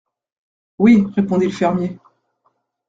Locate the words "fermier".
1.51-1.99